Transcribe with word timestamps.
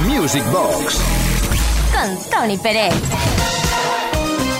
Music 0.00 0.44
Box. 0.50 0.98
Con 1.92 2.18
Tony 2.30 2.56
Pérez. 2.58 2.94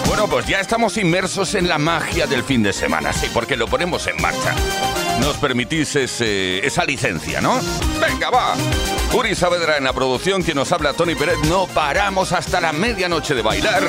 Bueno, 0.06 0.26
pues 0.26 0.46
ya 0.46 0.60
estamos 0.60 0.96
inmersos 0.96 1.54
en 1.54 1.68
la 1.68 1.78
magia 1.78 2.26
del 2.26 2.42
fin 2.42 2.62
de 2.62 2.72
semana, 2.72 3.12
sí, 3.12 3.28
porque 3.32 3.56
lo 3.56 3.68
ponemos 3.68 4.06
en 4.06 4.20
marcha. 4.20 4.54
Nos 5.20 5.36
permitís 5.36 5.94
esa 5.96 6.84
licencia, 6.84 7.40
¿no? 7.40 7.60
Venga, 8.00 8.30
va. 8.30 8.54
Uri 9.12 9.34
Saavedra 9.34 9.76
en 9.76 9.84
la 9.84 9.92
producción, 9.92 10.42
quien 10.42 10.56
nos 10.56 10.72
habla 10.72 10.92
Tony 10.92 11.14
Pérez. 11.14 11.38
No 11.48 11.66
paramos 11.66 12.32
hasta 12.32 12.60
la 12.60 12.72
medianoche 12.72 13.34
de 13.34 13.42
bailar 13.42 13.82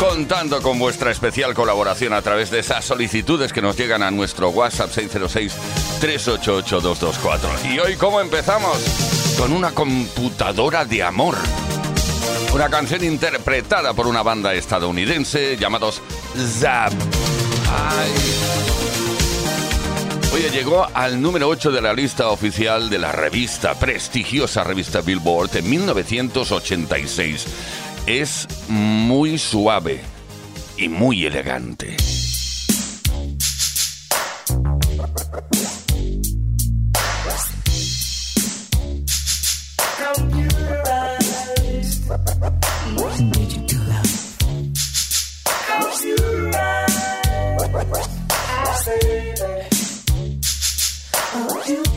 contando 0.00 0.60
con 0.62 0.80
vuestra 0.80 1.12
especial 1.12 1.54
colaboración 1.54 2.12
a 2.12 2.22
través 2.22 2.50
de 2.50 2.58
esas 2.58 2.84
solicitudes 2.84 3.52
que 3.52 3.62
nos 3.62 3.76
llegan 3.76 4.02
a 4.02 4.10
nuestro 4.10 4.48
WhatsApp 4.48 4.90
606-388-224. 4.90 7.72
Y 7.72 7.78
hoy, 7.78 7.94
¿cómo 7.94 8.20
empezamos? 8.20 9.21
Con 9.38 9.52
una 9.52 9.72
computadora 9.72 10.84
de 10.84 11.02
amor. 11.02 11.36
Una 12.54 12.68
canción 12.68 13.04
interpretada 13.04 13.94
por 13.94 14.06
una 14.06 14.22
banda 14.22 14.54
estadounidense 14.54 15.56
llamados 15.56 16.02
Zap. 16.36 16.92
Oye, 20.34 20.50
llegó 20.50 20.86
al 20.94 21.20
número 21.20 21.48
8 21.48 21.70
de 21.70 21.82
la 21.82 21.92
lista 21.92 22.28
oficial 22.28 22.88
de 22.88 22.98
la 22.98 23.12
revista, 23.12 23.74
prestigiosa 23.74 24.64
revista 24.64 25.00
Billboard, 25.00 25.56
en 25.56 25.68
1986 25.68 27.46
es 28.06 28.48
muy 28.68 29.38
suave 29.38 30.00
y 30.76 30.88
muy 30.88 31.24
elegante. 31.24 31.96
you 51.72 51.78
love. 51.82 51.91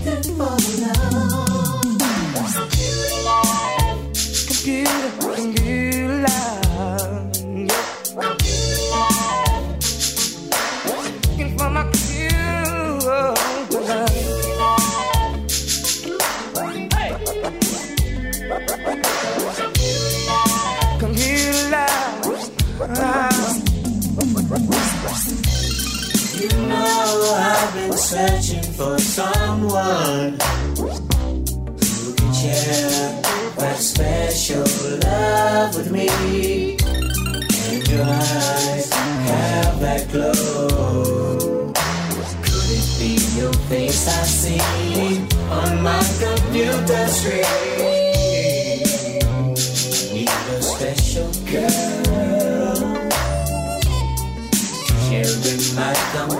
Searching 28.15 28.61
for 28.73 28.99
someone 28.99 30.37
who 30.77 32.13
can 32.13 32.33
share 32.33 33.21
that 33.57 33.77
special 33.77 34.63
love 35.03 35.75
with 35.75 35.91
me. 35.91 36.07
And 37.71 37.87
your 37.87 38.03
eyes 38.03 38.93
have 38.93 39.79
that 39.79 40.07
glow. 40.11 41.73
Could 42.43 42.69
it 42.79 42.87
be 42.99 43.13
your 43.39 43.53
face 43.69 44.07
I 44.07 44.23
see 44.23 45.19
on 45.49 45.81
my 45.81 46.03
computer 46.19 47.07
screen? 47.07 47.74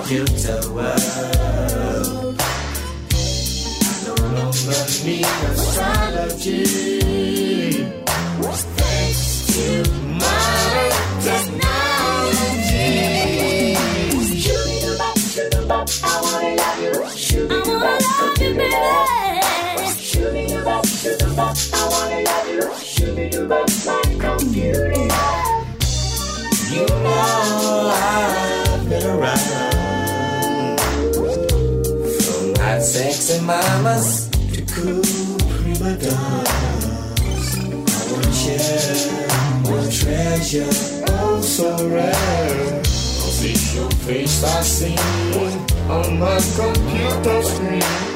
Computer 0.06 0.60
world. 0.72 2.36
but 4.36 5.02
me 5.04 5.16
astrology. 5.22 6.62
Thanks 8.76 9.22
to 9.52 9.66
modern 10.06 10.92
technology. 11.26 12.86
Shoot 14.38 14.62
me 14.68 14.76
the 14.78 14.94
bop, 14.96 15.18
shoot 15.18 15.50
the 15.50 15.60
bop, 15.66 15.88
I 16.04 16.20
wanna 16.22 16.54
love 16.54 16.78
you. 16.82 16.94
Shoot 17.16 17.50
me 17.50 17.58
the 17.58 17.74
bop, 17.80 18.00
shoot 18.38 18.56
me 18.56 18.68
the 18.68 18.78
Shoot 19.98 20.32
me 20.32 20.42
the 20.46 20.62
bop, 20.62 20.86
shoot 20.86 21.18
the 21.18 21.26
bop, 21.34 21.56
I 21.74 21.88
wanna 21.90 22.20
love 22.22 22.48
you. 22.48 22.62
Shoot 22.78 23.12
me 23.16 23.28
the 23.28 23.44
bop, 23.46 23.68
my 23.84 24.02
computer. 24.20 24.86
You 26.72 26.86
know 26.86 27.92
I've 27.92 28.88
been 28.88 29.04
around 29.04 29.65
sexy 32.96 33.40
mamas 33.42 34.30
cool 34.72 35.02
prima 35.60 35.92
donnas. 36.00 37.48
I 37.56 38.02
wanna 38.10 38.32
share 38.32 39.36
one 39.70 39.90
treasure, 39.90 40.72
oh 41.10 41.40
so 41.42 41.76
rare. 41.88 42.80
Cause 42.80 43.44
it's 43.44 43.74
your 43.74 43.90
face 44.06 44.42
I 44.44 44.62
see 44.62 44.96
on 45.90 46.18
my 46.18 46.40
computer 46.56 47.42
screen. 47.42 48.15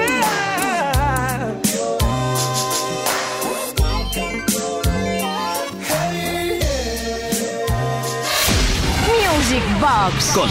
Box 10.01 10.31
con 10.33 10.49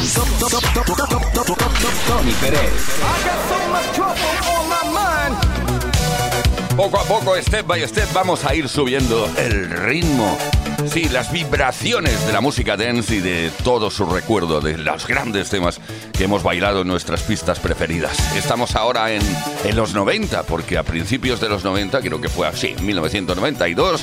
Tony 2.07 2.33
Pérez. 2.41 2.71
Poco 6.77 7.01
a 7.01 7.03
poco, 7.03 7.37
step 7.43 7.67
by 7.67 7.83
step, 7.89 8.13
vamos 8.13 8.45
a 8.45 8.55
ir 8.55 8.69
subiendo 8.69 9.29
el 9.37 9.69
ritmo. 9.69 10.39
Sí, 10.87 11.09
las 11.09 11.33
vibraciones 11.33 12.25
de 12.29 12.33
la 12.33 12.41
música 12.41 12.77
dance 12.77 13.17
y 13.17 13.19
de 13.19 13.51
todo 13.65 13.91
su 13.91 14.07
recuerdo, 14.07 14.61
de 14.61 14.79
los 14.79 15.09
grandes 15.09 15.51
temas 15.51 15.81
que 16.13 16.25
hemos 16.25 16.45
bailado 16.45 16.83
en 16.83 16.87
nuestras 16.87 17.23
pistas 17.23 17.59
preferidas. 17.59 18.37
Estamos 18.37 18.77
ahora 18.77 19.13
en, 19.13 19.23
en 19.65 19.75
los 19.75 19.95
90, 19.95 20.45
porque 20.45 20.79
a 20.79 20.85
principios 20.85 21.41
de 21.41 21.49
los 21.49 21.65
90, 21.65 22.01
creo 22.03 22.21
que 22.21 22.29
fue 22.29 22.47
así, 22.47 22.77
1992, 22.81 24.03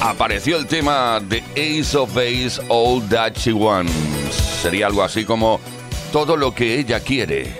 apareció 0.00 0.56
el 0.56 0.66
tema 0.66 1.20
de 1.20 1.38
Ace 1.52 1.96
of 1.96 2.12
Base, 2.12 2.60
All 2.68 3.08
That 3.08 3.34
She 3.36 3.52
Wants. 3.52 4.17
Sería 4.62 4.86
algo 4.86 5.02
así 5.02 5.24
como 5.24 5.60
todo 6.12 6.36
lo 6.36 6.54
que 6.54 6.78
ella 6.78 7.00
quiere. 7.00 7.54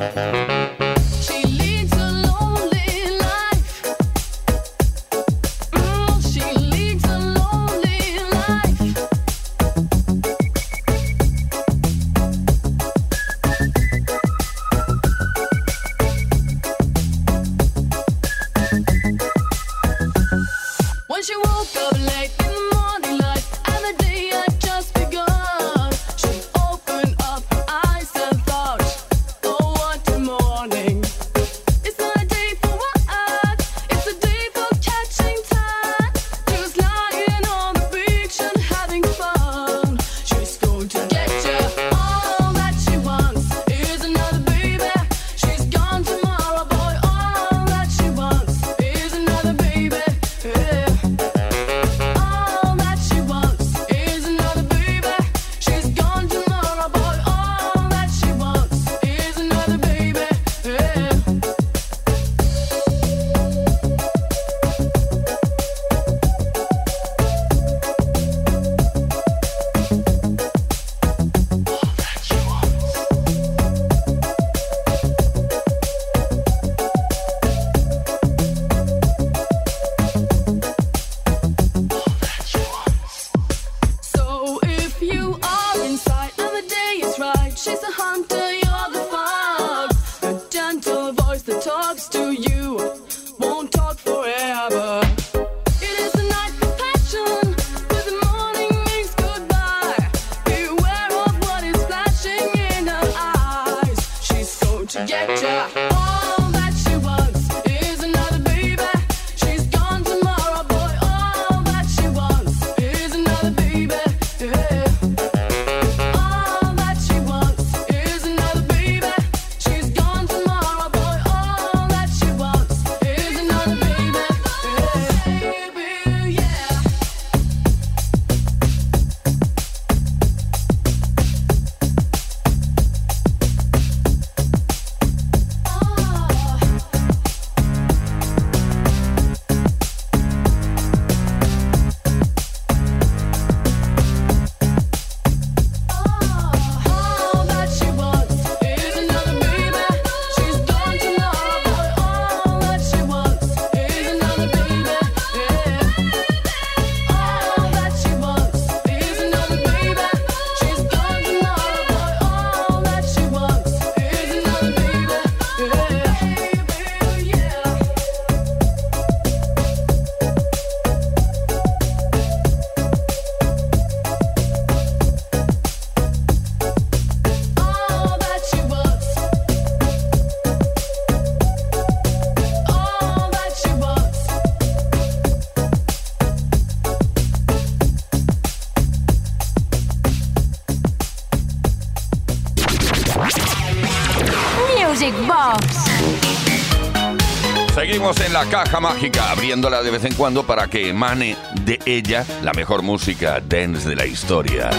caja 198.51 198.81
mágica, 198.81 199.31
abriéndola 199.31 199.83
de 199.83 199.91
vez 199.91 200.05
en 200.05 200.15
cuando 200.15 200.47
para 200.47 200.69
que 200.69 200.89
emane 200.89 201.37
de 201.65 201.79
ella 201.85 202.25
la 202.43 202.53
mejor 202.53 202.83
música 202.83 203.43
dance 203.47 203.89
de 203.89 203.97
la 203.97 204.07
historia. 204.07 204.71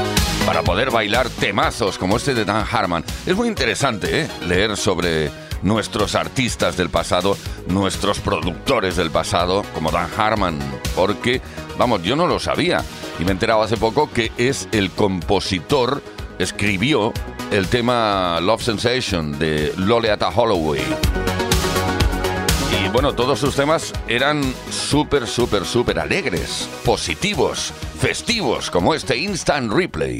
Para 0.45 0.63
poder 0.63 0.89
bailar 0.89 1.29
temazos 1.29 1.97
como 1.97 2.17
este 2.17 2.33
de 2.33 2.45
Dan 2.45 2.65
Harman. 2.69 3.03
Es 3.25 3.35
muy 3.35 3.47
interesante 3.47 4.21
¿eh? 4.21 4.27
leer 4.47 4.75
sobre 4.75 5.29
nuestros 5.61 6.15
artistas 6.15 6.77
del 6.77 6.89
pasado, 6.89 7.37
nuestros 7.67 8.19
productores 8.19 8.95
del 8.95 9.11
pasado, 9.11 9.63
como 9.73 9.91
Dan 9.91 10.09
Harman, 10.17 10.57
porque, 10.95 11.41
vamos, 11.77 12.01
yo 12.01 12.15
no 12.15 12.25
lo 12.25 12.39
sabía 12.39 12.83
y 13.19 13.23
me 13.23 13.29
he 13.29 13.33
enterado 13.33 13.61
hace 13.61 13.77
poco 13.77 14.09
que 14.11 14.31
es 14.37 14.67
el 14.71 14.89
compositor, 14.89 16.01
escribió 16.39 17.13
el 17.51 17.67
tema 17.67 18.39
Love 18.41 18.63
Sensation 18.63 19.37
de 19.37 19.73
Loleata 19.77 20.29
Holloway. 20.29 20.81
Y 22.71 22.89
bueno, 22.89 23.13
todos 23.13 23.39
sus 23.39 23.55
temas 23.55 23.93
eran 24.07 24.41
súper, 24.69 25.27
súper, 25.27 25.65
súper 25.65 25.99
alegres, 25.99 26.69
positivos, 26.85 27.73
festivos, 27.99 28.69
como 28.69 28.93
este 28.93 29.17
Instant 29.17 29.71
Replay. 29.71 30.19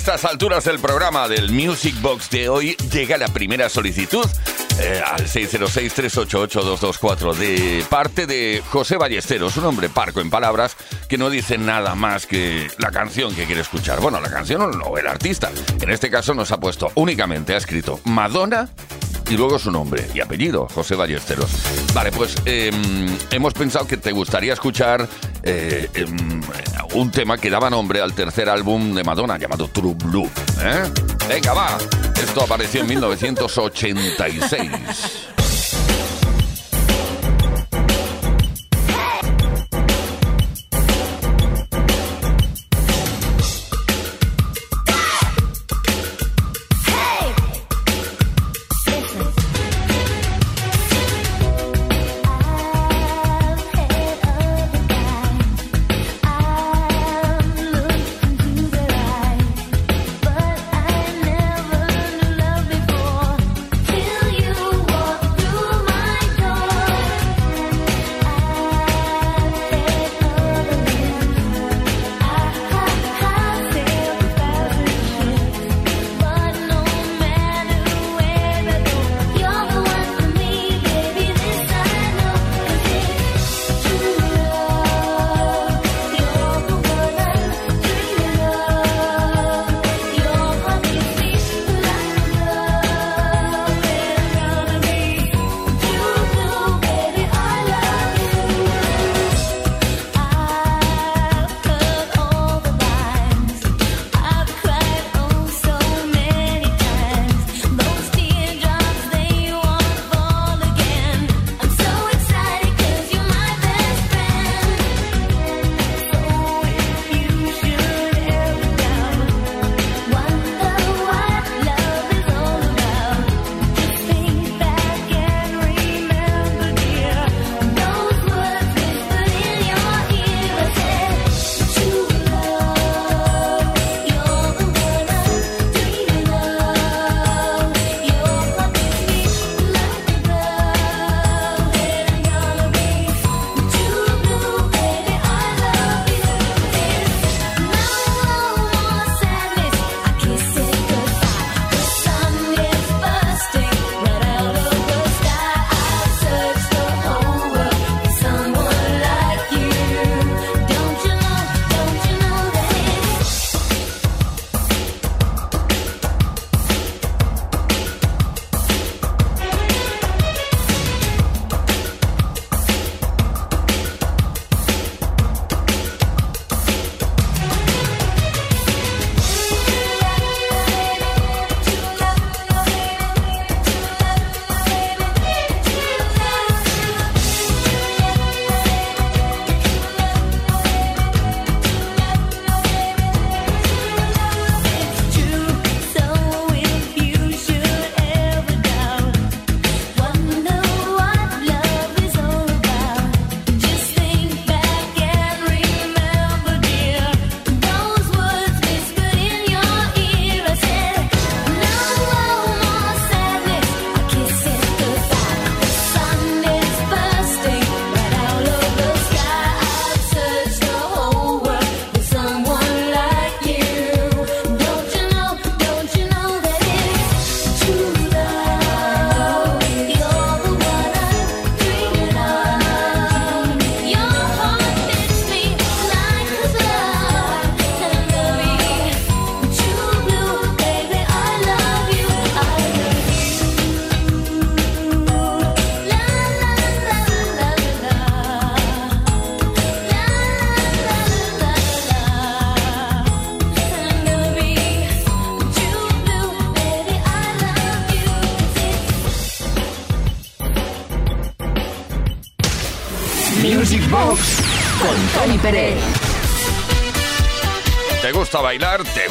estas 0.00 0.24
alturas 0.24 0.64
del 0.64 0.78
programa 0.78 1.28
del 1.28 1.52
Music 1.52 1.94
Box 2.00 2.30
de 2.30 2.48
hoy 2.48 2.74
llega 2.90 3.18
la 3.18 3.28
primera 3.28 3.68
solicitud 3.68 4.24
eh, 4.80 5.02
al 5.04 5.26
606-388-224 5.26 7.34
de 7.34 7.84
parte 7.90 8.26
de 8.26 8.62
José 8.70 8.96
Ballesteros, 8.96 9.58
un 9.58 9.66
hombre 9.66 9.90
parco 9.90 10.22
en 10.22 10.30
palabras 10.30 10.74
que 11.06 11.18
no 11.18 11.28
dice 11.28 11.58
nada 11.58 11.94
más 11.94 12.24
que 12.24 12.68
la 12.78 12.90
canción 12.90 13.34
que 13.34 13.44
quiere 13.44 13.60
escuchar. 13.60 14.00
Bueno, 14.00 14.22
la 14.22 14.30
canción 14.30 14.62
o 14.62 14.68
no, 14.68 14.96
el 14.96 15.06
artista. 15.06 15.50
En 15.82 15.90
este 15.90 16.08
caso 16.08 16.32
nos 16.32 16.50
ha 16.50 16.58
puesto 16.58 16.90
únicamente, 16.94 17.52
ha 17.52 17.58
escrito 17.58 18.00
Madonna 18.04 18.70
y 19.30 19.36
luego 19.36 19.58
su 19.58 19.70
nombre 19.70 20.06
y 20.12 20.20
apellido, 20.20 20.66
José 20.74 20.96
Ballesteros. 20.96 21.50
Vale, 21.94 22.10
pues 22.10 22.34
eh, 22.44 22.70
hemos 23.30 23.54
pensado 23.54 23.86
que 23.86 23.96
te 23.96 24.10
gustaría 24.10 24.52
escuchar 24.52 25.08
eh, 25.42 25.88
em, 25.94 26.42
un 26.94 27.10
tema 27.12 27.38
que 27.38 27.48
daba 27.48 27.70
nombre 27.70 28.00
al 28.00 28.12
tercer 28.12 28.48
álbum 28.48 28.92
de 28.92 29.04
Madonna 29.04 29.38
llamado 29.38 29.68
True 29.68 29.94
Blue. 29.94 30.28
¿eh? 30.60 30.82
Venga, 31.28 31.54
va. 31.54 31.78
Esto 32.20 32.42
apareció 32.42 32.80
en 32.80 32.88
1986. 32.88 35.39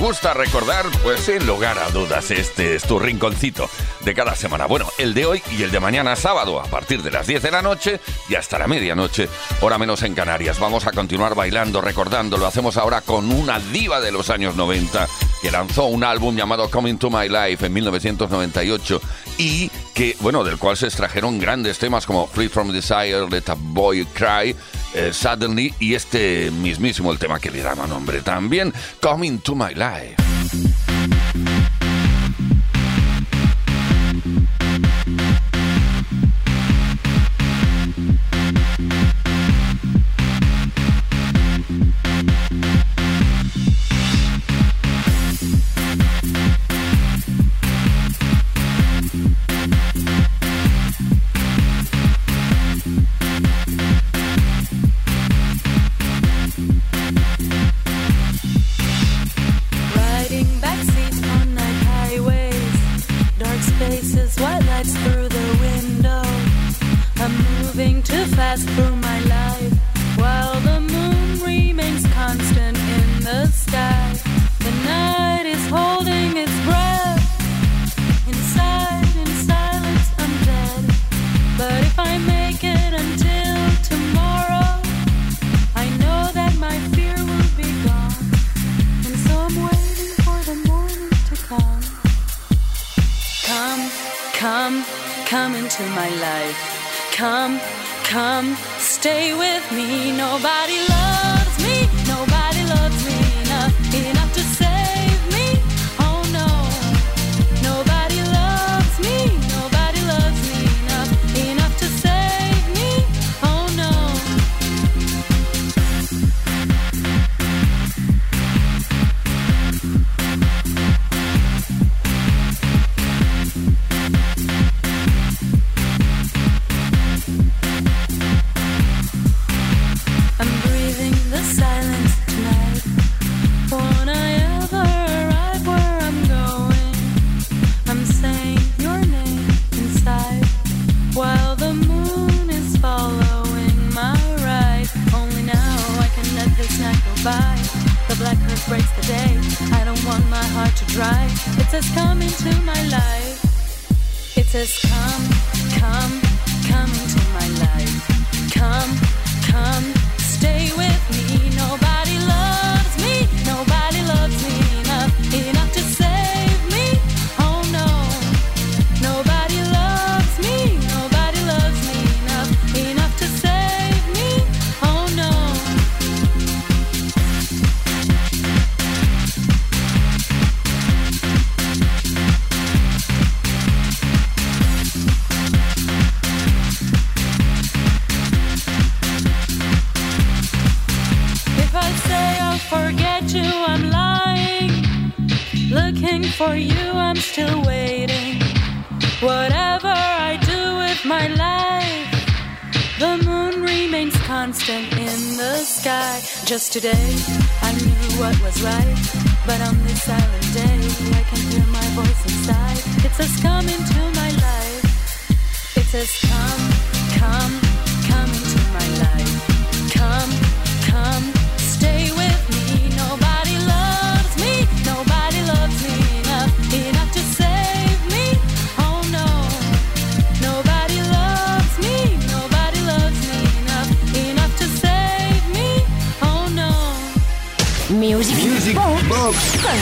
Gusta 0.09 0.33
recordar? 0.33 0.87
Pues 1.03 1.19
sin 1.19 1.45
lugar 1.45 1.77
a 1.77 1.91
dudas, 1.91 2.31
este 2.31 2.73
es 2.73 2.81
tu 2.81 2.97
rinconcito 2.97 3.69
de 3.99 4.15
cada 4.15 4.35
semana. 4.35 4.65
Bueno, 4.65 4.87
el 4.97 5.13
de 5.13 5.27
hoy 5.27 5.43
y 5.55 5.61
el 5.61 5.69
de 5.69 5.79
mañana 5.79 6.15
sábado, 6.15 6.59
a 6.59 6.63
partir 6.63 7.03
de 7.03 7.11
las 7.11 7.27
10 7.27 7.43
de 7.43 7.51
la 7.51 7.61
noche 7.61 7.99
y 8.27 8.33
hasta 8.33 8.57
la 8.57 8.65
medianoche, 8.65 9.29
hora 9.61 9.77
menos 9.77 10.01
en 10.01 10.15
Canarias. 10.15 10.59
Vamos 10.59 10.87
a 10.87 10.93
continuar 10.93 11.35
bailando, 11.35 11.79
recordando. 11.79 12.37
Lo 12.37 12.47
hacemos 12.47 12.75
ahora 12.77 13.01
con 13.01 13.31
una 13.31 13.59
diva 13.59 14.01
de 14.01 14.11
los 14.11 14.31
años 14.31 14.55
90 14.55 15.07
que 15.43 15.51
lanzó 15.51 15.85
un 15.85 16.03
álbum 16.03 16.35
llamado 16.35 16.71
Coming 16.71 16.97
to 16.97 17.11
My 17.11 17.29
Life 17.29 17.63
en 17.67 17.73
1998 17.73 19.01
y 19.37 19.69
que, 19.93 20.17
bueno, 20.21 20.43
del 20.43 20.57
cual 20.57 20.75
se 20.75 20.87
extrajeron 20.87 21.39
grandes 21.39 21.77
temas 21.77 22.07
como 22.07 22.25
Free 22.25 22.49
from 22.49 22.71
Desire, 22.71 23.29
Let 23.29 23.43
a 23.49 23.55
Boy 23.55 24.05
Cry, 24.05 24.55
eh, 24.99 25.13
Suddenly 25.13 25.73
y 25.79 25.93
este 25.93 26.51
mismísimo, 26.51 27.11
el 27.11 27.19
tema 27.19 27.39
que 27.39 27.51
le 27.51 27.61
daba 27.61 27.87
nombre 27.87 28.21
también, 28.21 28.73
Coming 29.01 29.39
to 29.39 29.55
My 29.55 29.73
Life. 29.73 30.28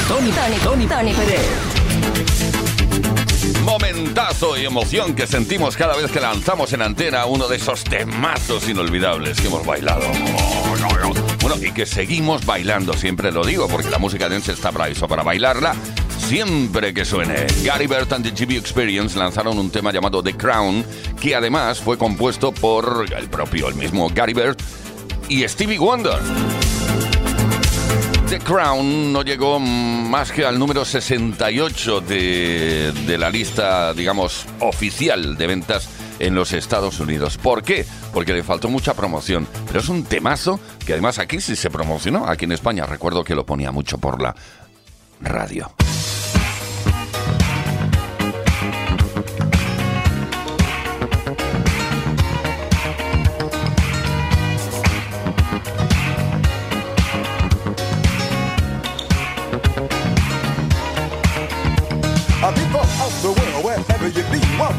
Tony, 0.08 0.32
Tony, 0.32 0.58
Tony, 0.60 0.88
Tony 0.88 1.14
Pérez. 1.14 1.46
Momentazo 3.64 4.58
y 4.58 4.66
emoción 4.66 5.16
que 5.16 5.26
sentimos 5.26 5.78
cada 5.78 5.96
vez 5.96 6.12
que 6.12 6.20
lanzamos 6.20 6.74
en 6.74 6.82
antena 6.82 7.26
uno 7.26 7.48
de 7.48 7.56
esos 7.56 7.84
temazos 7.86 8.68
inolvidables 8.68 9.40
que 9.40 9.48
hemos 9.48 9.66
bailado. 9.66 10.06
Bueno, 11.42 11.64
y 11.64 11.72
que 11.72 11.86
seguimos 11.86 12.46
bailando, 12.46 12.92
siempre 12.94 13.32
lo 13.32 13.46
digo, 13.46 13.70
porque 13.70 13.90
la 13.90 14.00
música 14.00 14.28
dance 14.28 14.52
está 14.52 14.72
para 14.72 14.90
eso, 14.90 15.08
para 15.08 15.24
bailarla 15.24 15.76
siempre 16.28 16.94
que 16.94 17.06
suene. 17.06 17.48
Gary 17.64 17.88
Bert 17.88 18.12
and 18.12 18.26
the 18.26 18.32
GB 18.32 18.58
Experience 18.58 19.18
lanzaron 19.18 19.58
un 19.58 19.70
tema 19.70 19.94
llamado 19.94 20.22
The 20.22 20.36
Crown, 20.36 20.84
que 21.22 21.36
además 21.36 21.80
fue 21.80 21.98
compuesto 21.98 22.52
por 22.52 23.06
el 23.16 23.30
propio, 23.30 23.70
el 23.70 23.76
mismo 23.76 24.10
Gary 24.14 24.34
Bert 24.34 24.62
y 25.30 25.48
Stevie 25.48 25.80
Wonder. 25.80 26.20
The 28.30 28.40
Crown 28.40 29.14
no 29.14 29.22
llegó 29.22 29.58
más 29.58 30.34
que 30.34 30.46
al 30.46 30.60
número 30.60 30.84
68 30.84 32.02
de, 32.02 32.92
de 32.92 33.18
la 33.18 33.30
lista, 33.30 33.94
digamos, 33.94 34.46
oficial 34.60 35.38
de 35.38 35.48
ventas 35.48 35.88
en 36.20 36.36
los 36.36 36.52
Estados 36.52 37.00
Unidos. 37.00 37.38
¿Por 37.38 37.64
qué? 37.64 37.86
Porque 38.14 38.34
le 38.34 38.44
faltó 38.44 38.68
mucha 38.68 38.94
promoción. 38.94 39.48
Pero 39.68 39.80
es 39.80 39.88
un 39.88 40.04
temazo 40.04 40.60
que 40.86 40.92
además 40.94 41.20
aquí 41.20 41.40
sí 41.40 41.56
se 41.56 41.70
promocionó. 41.70 42.28
Aquí 42.28 42.44
en 42.44 42.52
España 42.52 42.86
recuerdo 42.86 43.24
que 43.24 43.34
lo 43.34 43.46
ponía 43.46 43.72
mucho 43.72 43.98
por 43.98 44.22
la 44.22 44.36
radio. 45.22 45.72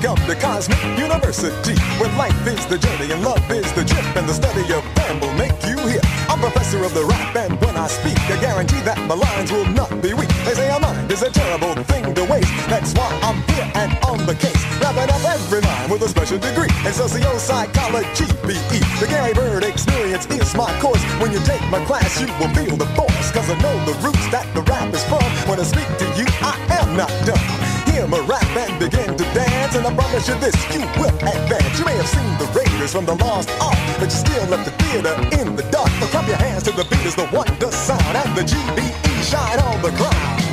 Be, 0.01 0.07
welcome 0.07 0.27
to 0.27 0.35
Cosmic 0.41 0.83
University, 0.99 1.75
where 1.99 2.11
life 2.17 2.47
is 2.47 2.65
the 2.67 2.79
journey 2.79 3.13
and 3.13 3.23
love 3.23 3.51
is 3.51 3.73
the 3.73 3.85
trip, 3.85 4.05
and 4.17 4.29
the 4.29 4.35
study 4.35 4.63
of 4.73 4.85
them 4.95 5.21
will 5.21 5.33
make 5.35 5.55
you 5.67 5.77
hear. 5.89 6.01
I'm 6.29 6.41
professor 6.41 6.85
of 6.85 6.95
the 6.95 7.05
rap, 7.05 7.37
and 7.37 7.61
when 7.61 7.77
I 7.77 7.87
speak, 7.89 8.19
I 8.31 8.41
guarantee 8.41 8.81
that 8.83 8.99
my 9.07 9.15
lines 9.15 9.51
will 9.51 9.67
not 9.67 9.91
be 10.03 10.15
weak. 10.15 10.29
They 10.45 10.55
say 10.55 10.69
a 10.71 10.79
mind 10.79 11.11
is 11.11 11.23
a 11.23 11.31
terrible 11.31 11.75
thing 11.85 12.15
to 12.15 12.25
waste. 12.25 12.51
That's 12.69 12.93
why 12.95 13.09
I'm 13.23 13.43
here 13.55 13.71
and 13.75 13.93
on 14.05 14.27
the 14.27 14.35
case, 14.35 14.63
wrapping 14.81 15.11
up 15.11 15.25
every 15.25 15.61
line 15.61 15.91
with 15.91 16.03
a 16.03 16.09
special 16.09 16.39
degree 16.39 16.71
in 16.87 16.93
socio-psychology, 16.93 18.27
BE. 18.47 18.79
The 19.01 19.07
Gary 19.09 19.35
Bird 19.35 19.65
experience 19.65 20.27
is 20.27 20.55
my 20.55 20.71
course. 20.81 21.03
When 21.21 21.33
you 21.33 21.41
take 21.41 21.63
my 21.71 21.83
class, 21.85 22.21
you 22.21 22.27
will 22.39 22.53
feel 22.55 22.77
the 22.77 22.87
force, 22.95 23.31
cause 23.33 23.49
I 23.51 23.57
know 23.63 23.77
the 23.85 23.95
roots 24.05 24.27
that 24.31 24.47
the 24.55 24.63
rap 24.63 24.93
is 24.93 25.05
from. 25.05 25.25
When 25.49 25.59
I 25.61 25.65
speak 25.65 25.89
to 25.99 26.07
you, 26.19 26.27
I 26.43 26.55
am 26.81 26.97
not 26.97 27.11
done. 27.27 27.78
Hear 27.99 28.07
me 28.07 28.21
rap 28.29 28.47
and 28.57 28.79
begin 28.79 29.17
to 29.17 29.25
dance, 29.35 29.75
and 29.75 29.85
I 29.85 29.93
promise 29.93 30.29
you 30.29 30.39
this, 30.39 30.55
you 30.73 30.79
will 31.03 31.11
advance. 31.19 31.81
You 31.81 31.85
may 31.85 31.97
have 31.97 32.07
seen 32.07 32.39
the 32.39 32.47
Raiders 32.55 32.93
from 32.93 33.07
the 33.07 33.17
Lost 33.17 33.51
Ark, 33.61 33.77
but 33.99 34.05
you 34.05 34.11
still 34.11 34.47
left 34.47 34.67
the 34.67 34.85
theater 34.85 35.15
in 35.43 35.57
the 35.57 35.65
dark. 35.73 35.91
So 35.99 36.07
clap 36.07 36.29
your 36.29 36.37
hands 36.37 36.63
to 36.63 36.71
the 36.71 36.85
beat 36.85 37.05
as 37.05 37.17
the 37.17 37.29
wonder 37.33 37.73
sound, 37.73 38.17
and 38.17 38.37
the 38.37 38.43
GBE 38.43 39.23
shine 39.25 39.59
on 39.59 39.83
the 39.83 39.91
ground. 39.99 40.48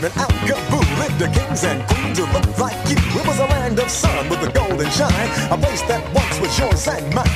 Time 0.00 0.04
in 0.04 0.12
Alcaboo 0.12 0.98
lived 0.98 1.18
the 1.18 1.28
kings 1.28 1.64
and 1.64 1.86
queens 1.88 2.18
who 2.18 2.26
looked 2.26 2.58
like 2.58 2.76
you. 2.88 2.96
It 2.96 3.26
was 3.26 3.38
a 3.38 3.46
land 3.46 3.78
of 3.78 3.90
sun 3.90 4.28
with 4.28 4.42
a 4.42 4.52
gold 4.52 4.68
gold 4.78 4.92
shine. 4.92 5.28
A 5.50 5.56
place 5.58 5.82
that 5.82 6.02
once 6.14 6.38
was 6.40 6.56
yours 6.58 6.86
and 6.88 7.14
mine. 7.14 7.26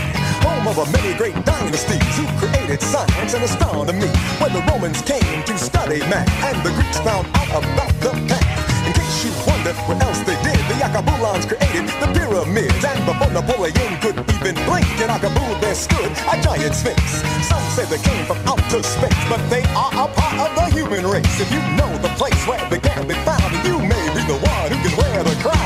Home 0.47 0.69
of 0.69 0.79
a 0.79 0.87
many 0.93 1.17
great 1.17 1.35
dynasties 1.45 2.17
who 2.17 2.27
created 2.39 2.81
science 2.83 3.35
and 3.35 3.45
astronomy. 3.45 4.11
When 4.39 4.53
the 4.53 4.63
Romans 4.71 5.03
came 5.03 5.43
to 5.45 5.59
study 5.59 6.01
math 6.11 6.29
and 6.45 6.59
the 6.63 6.71
Greeks 6.71 6.99
found 6.99 7.27
out 7.35 7.51
about 7.51 7.95
the 8.01 8.13
past. 8.29 8.87
In 8.87 8.93
case 8.93 9.25
you 9.25 9.33
wonder 9.47 9.73
what 9.87 10.03
else 10.03 10.21
they 10.21 10.39
did, 10.43 10.61
the 10.71 10.77
Akabulans 10.87 11.47
created 11.49 11.89
the 12.01 12.09
pyramids. 12.15 12.85
And 12.85 13.01
before 13.07 13.33
Napoleon 13.33 13.93
could 14.01 14.32
even 14.43 14.55
blink, 14.67 14.87
in 14.99 15.09
Akabul 15.09 15.61
there 15.61 15.75
stood 15.75 16.11
a 16.11 16.35
giant 16.43 16.75
sphinx. 16.75 17.01
Some 17.47 17.63
say 17.71 17.85
they 17.87 18.03
came 18.03 18.25
from 18.27 18.39
outer 18.47 18.83
space, 18.83 19.15
but 19.29 19.39
they 19.49 19.63
are 19.75 19.93
a 19.93 20.09
part 20.09 20.51
of 20.51 20.55
the 20.57 20.67
human 20.75 21.07
race. 21.07 21.41
If 21.41 21.51
you 21.53 21.61
know 21.79 21.91
the 21.99 22.09
place 22.19 22.47
where 22.47 22.59
they 22.69 22.81
can 22.81 23.07
be 23.07 23.15
found, 23.23 23.53
you 23.65 23.79
may 23.79 24.05
be 24.15 24.23
the 24.27 24.39
one 24.43 24.73
who 24.73 24.89
can 24.89 24.97
wear 24.99 25.23
the 25.23 25.37
crown. 25.43 25.62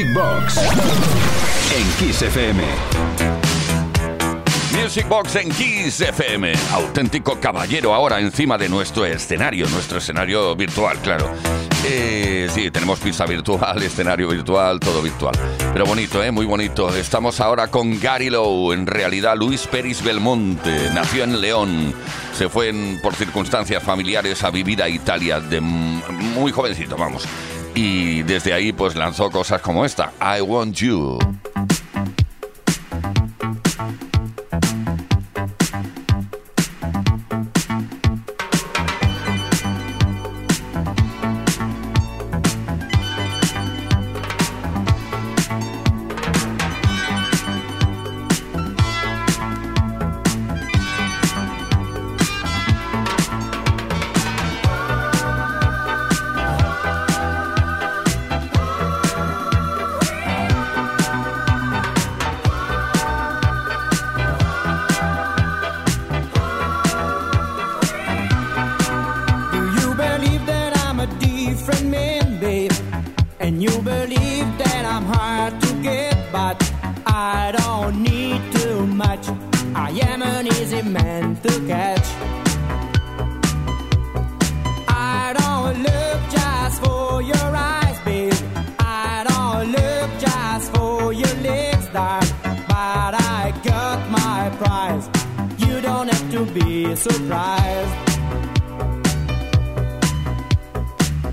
Music 0.00 0.14
Box 0.14 0.56
en 1.76 1.90
Kiss 1.98 2.22
FM. 2.22 2.62
Music 4.82 5.06
Box 5.06 5.36
en 5.36 5.50
Kiss 5.50 6.00
FM. 6.00 6.52
Auténtico 6.72 7.38
caballero 7.38 7.92
ahora 7.92 8.18
encima 8.18 8.56
de 8.56 8.70
nuestro 8.70 9.04
escenario, 9.04 9.68
nuestro 9.68 9.98
escenario 9.98 10.56
virtual, 10.56 10.96
claro. 11.00 11.30
Eh, 11.84 12.48
sí, 12.50 12.70
tenemos 12.70 12.98
pista 12.98 13.26
virtual, 13.26 13.82
escenario 13.82 14.28
virtual, 14.28 14.80
todo 14.80 15.02
virtual. 15.02 15.34
Pero 15.74 15.84
bonito, 15.84 16.24
¿eh? 16.24 16.30
Muy 16.30 16.46
bonito. 16.46 16.96
Estamos 16.96 17.38
ahora 17.38 17.66
con 17.66 18.00
Gary 18.00 18.30
Lowe. 18.30 18.72
En 18.72 18.86
realidad, 18.86 19.36
Luis 19.36 19.66
Peris 19.66 20.02
Belmonte. 20.02 20.88
Nació 20.94 21.24
en 21.24 21.42
León. 21.42 21.94
Se 22.34 22.48
fue 22.48 22.72
por 23.02 23.14
circunstancias 23.14 23.82
familiares 23.82 24.42
a 24.44 24.50
vivir 24.50 24.82
a 24.82 24.88
Italia 24.88 25.40
de 25.40 25.60
muy 25.60 26.52
jovencito, 26.52 26.96
vamos. 26.96 27.28
Y 27.74 28.22
desde 28.22 28.52
ahí, 28.52 28.72
pues 28.72 28.94
lanzó 28.96 29.30
cosas 29.30 29.60
como 29.60 29.84
esta: 29.84 30.12
I 30.20 30.40
Want 30.40 30.76
You. 30.76 31.18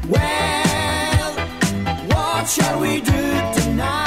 Well, 0.09 1.33
what 2.07 2.49
shall 2.49 2.79
we 2.79 3.01
do 3.01 3.21
tonight? 3.53 4.06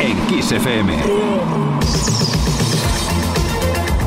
En 0.00 0.26
Kiss. 0.26 0.54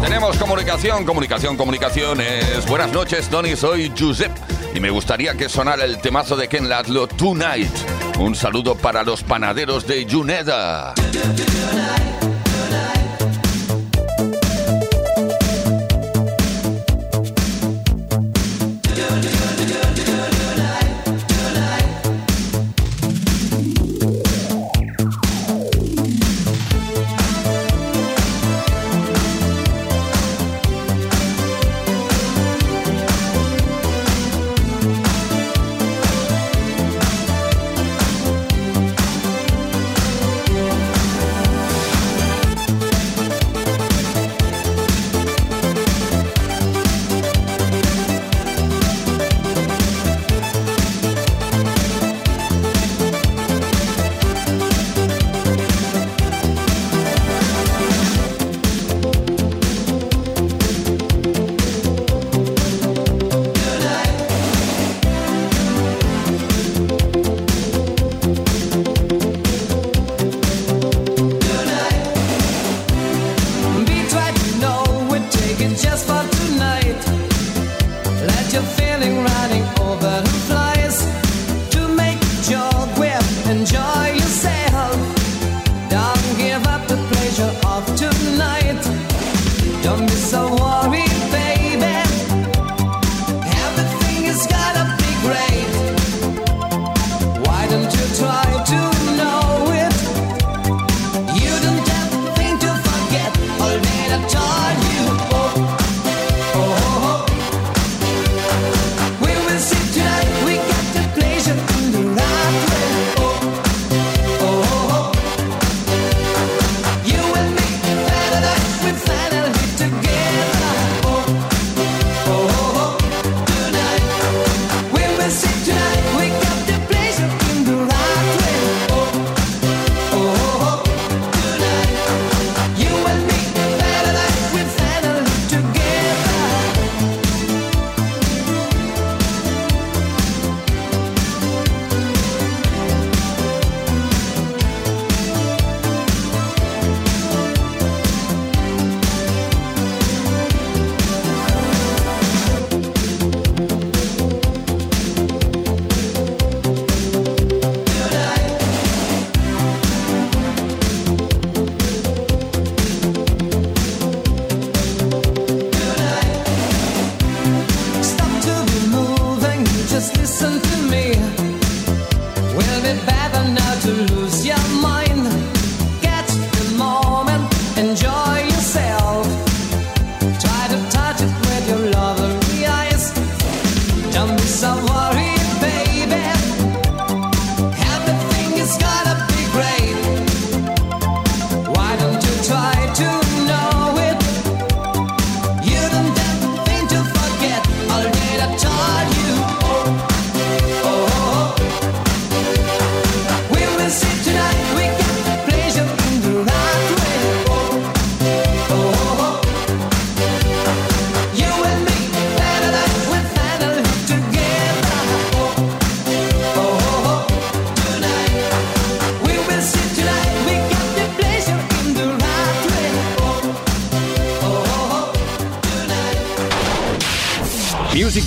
Tenemos 0.02 0.38
comunicación, 0.38 1.06
comunicación, 1.06 1.58
comunicaciones. 1.58 2.65
Buenas 2.67 2.91
noches, 2.91 3.28
Tony. 3.30 3.56
Soy 3.56 3.91
Josep 3.98 4.32
y 4.74 4.80
me 4.80 4.89
gustaría 4.89 5.36
que 5.36 5.50
sonara 5.50 5.86
el 5.86 6.00
temazo 6.00 6.36
de 6.36 6.48
Ken 6.48 6.69
Latlo 6.69 7.08
Tonight. 7.08 7.72
Un 8.19 8.36
saludo 8.36 8.76
para 8.76 9.04
los 9.04 9.24
panaderos 9.24 9.86
de 9.88 10.08
Juneda. 10.10 10.93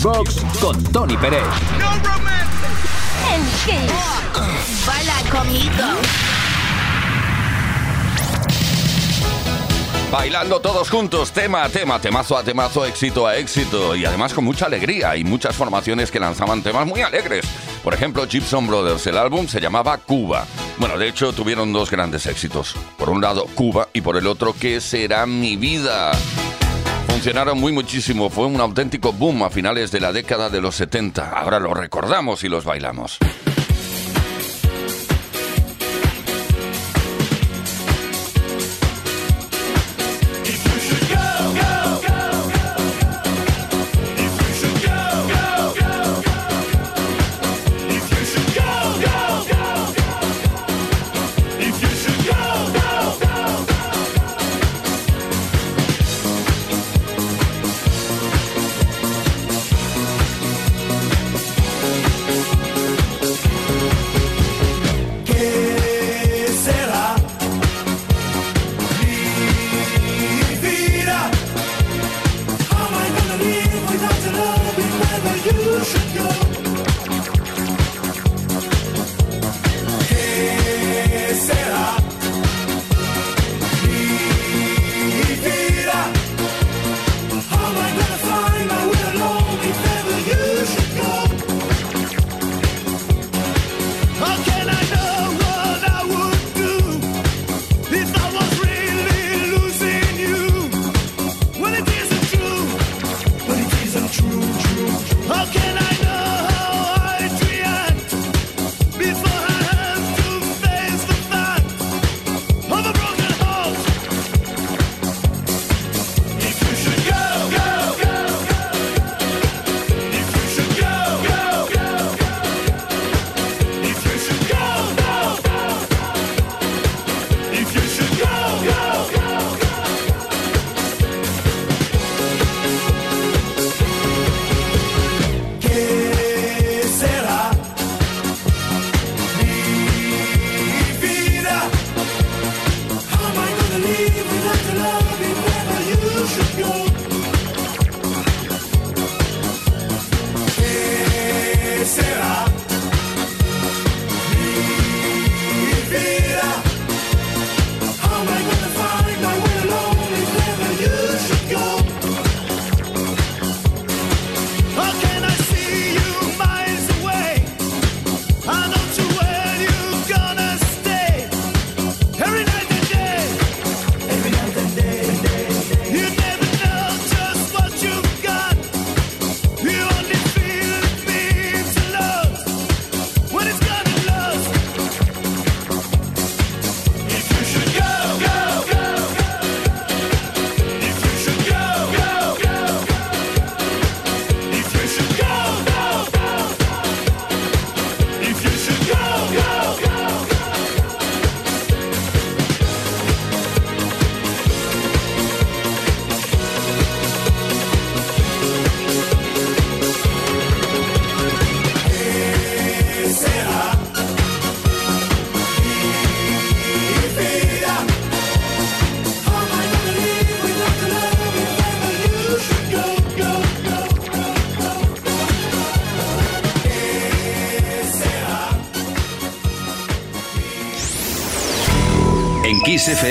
Box 0.03 0.43
con 0.61 0.83
Tony 0.85 1.17
Pérez. 1.17 1.45
Bailando 10.11 10.61
todos 10.61 10.91
juntos, 10.91 11.31
tema 11.31 11.63
a 11.63 11.69
tema, 11.69 12.01
temazo 12.01 12.37
a 12.37 12.43
temazo, 12.43 12.85
éxito 12.85 13.29
a 13.29 13.37
éxito. 13.37 13.95
Y 13.95 14.05
además 14.05 14.35
con 14.35 14.45
mucha 14.45 14.67
alegría 14.67 15.17
y 15.17 15.23
muchas 15.23 15.55
formaciones 15.55 16.11
que 16.11 16.19
lanzaban 16.19 16.63
temas 16.63 16.85
muy 16.85 17.01
alegres. 17.03 17.45
Por 17.85 17.95
ejemplo, 17.95 18.27
Gibson 18.27 18.67
Brothers, 18.67 19.07
el 19.07 19.17
álbum 19.17 19.47
se 19.47 19.61
llamaba 19.61 19.99
Cuba. 19.99 20.47
Bueno, 20.79 20.99
de 20.99 21.09
hecho 21.09 21.33
tuvieron 21.33 21.73
dos 21.73 21.93
grandes 21.93 22.27
éxitos. 22.27 22.75
Por 22.99 23.09
un 23.09 23.21
lado, 23.21 23.47
Cuba 23.55 23.89
y 23.93 24.01
por 24.01 24.17
el 24.17 24.27
otro, 24.27 24.53
¿Qué 24.59 24.81
será 24.81 25.27
mi 25.27 25.57
vida? 25.57 26.11
Funcionaron 27.13 27.61
muy 27.61 27.73
muchísimo, 27.73 28.31
fue 28.31 28.47
un 28.47 28.59
auténtico 28.59 29.13
boom 29.13 29.43
a 29.43 29.51
finales 29.51 29.93
de 29.93 30.01
la 30.01 30.13
década 30.13 30.49
de 30.49 30.63
los 30.63 30.77
70. 30.77 31.29
Ahora 31.29 31.61
lo 31.61 31.75
recordamos 31.75 32.43
y 32.43 32.49
los 32.49 32.65
bailamos. 32.65 33.19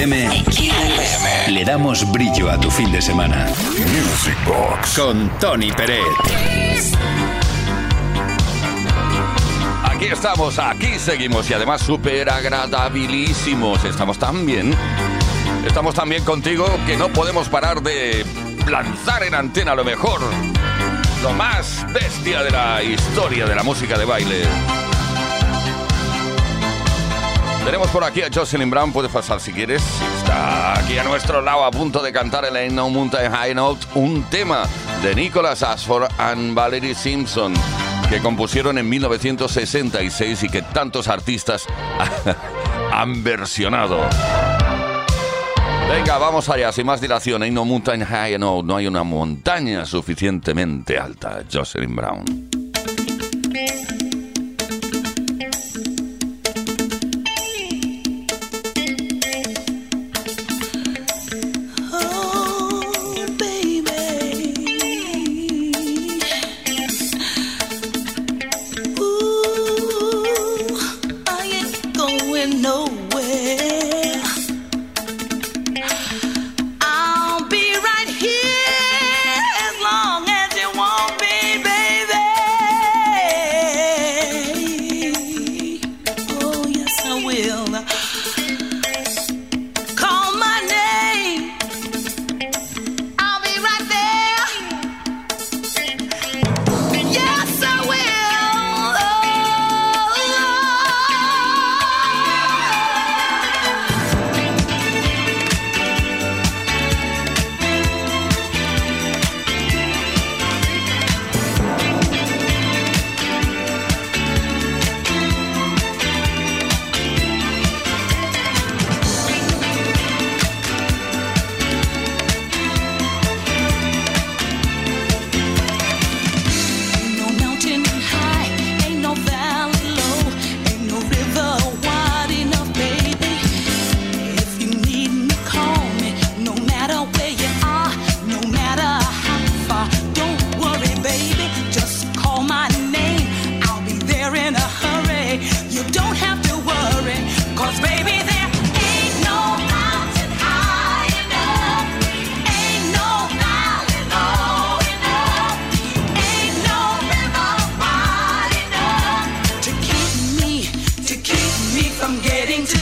FM 0.02 0.42
le 1.50 1.64
damos 1.64 2.12
brillo 2.12 2.50
a 2.50 2.60
tu 2.60 2.72
fin 2.72 2.92
de 2.92 3.00
semana. 3.00 3.46
Music 3.46 4.36
Box 4.48 4.98
con 4.98 5.30
Tony 5.38 5.72
Pérez. 5.74 6.02
Aquí 9.84 10.06
estamos, 10.06 10.58
aquí 10.58 10.98
seguimos 10.98 11.48
y 11.52 11.54
además 11.54 11.84
súper 11.84 12.32
agradabilísimos. 12.32 13.86
Estamos 13.86 14.18
tan 14.18 14.44
bien. 14.44 14.74
Estamos 15.68 15.94
tan 15.94 16.10
bien 16.10 16.24
contigo 16.24 16.66
que 16.88 16.98
no 16.98 17.10
podemos 17.10 17.48
parar 17.48 17.84
de 17.84 18.26
lanzar 18.72 19.22
en 19.22 19.36
antena 19.36 19.76
lo 19.76 19.84
mejor. 19.84 20.22
Lo 21.22 21.32
más 21.34 21.86
bestia 21.94 22.42
de 22.42 22.50
la 22.50 22.82
historia 22.82 23.46
de 23.46 23.54
la 23.54 23.62
música 23.62 24.00
de 24.00 24.06
baile. 24.06 24.42
Tenemos 27.72 27.90
por 27.92 28.04
aquí 28.04 28.22
a 28.22 28.28
Jocelyn 28.30 28.70
Brown, 28.70 28.92
puedes 28.92 29.10
pasar 29.10 29.40
si 29.40 29.54
quieres. 29.54 29.82
Está 30.18 30.78
aquí 30.78 30.98
a 30.98 31.06
nuestro 31.06 31.42
lado 31.42 31.64
a 31.64 31.72
punto 31.72 32.04
de 32.04 32.12
cantar 32.12 32.44
el 32.44 32.54
Ain't 32.54 32.74
No 32.74 32.90
Mountain 32.90 33.32
High 33.32 33.56
Note, 33.56 33.88
un 33.96 34.24
tema 34.24 34.64
de 35.02 35.16
Nicholas 35.16 35.64
Ashford 35.64 36.12
and 36.18 36.54
Valerie 36.54 36.94
Simpson 36.94 37.54
que 38.10 38.20
compusieron 38.20 38.78
en 38.78 38.90
1966 38.90 40.44
y 40.44 40.50
que 40.50 40.64
tantos 40.64 41.08
artistas 41.08 41.66
han 42.92 43.24
versionado. 43.24 44.02
Venga, 45.88 46.18
vamos 46.18 46.50
allá, 46.50 46.74
sin 46.74 46.86
más 46.86 47.00
dilación. 47.00 47.42
Ain't 47.42 47.56
no 47.56 47.64
mountain 47.64 48.04
high 48.04 48.34
enough. 48.34 48.66
No 48.66 48.76
hay 48.76 48.88
una 48.88 49.04
montaña 49.04 49.86
suficientemente 49.86 50.98
alta. 51.00 51.44
Jocelyn 51.50 51.96
Brown. 51.96 52.51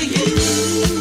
you. 0.09 0.98